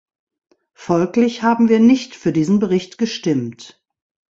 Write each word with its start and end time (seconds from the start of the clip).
Folglich 0.73 1.43
haben 1.43 1.69
wir 1.69 1.79
nicht 1.79 2.15
für 2.15 2.31
diesen 2.33 2.57
Bericht 2.57 2.97
gestimmt. 2.97 3.79